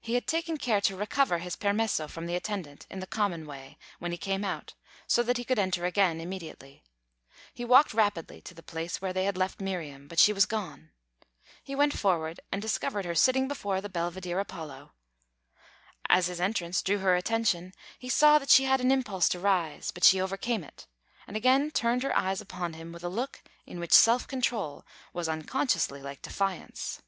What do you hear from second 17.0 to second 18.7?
attention, he saw that she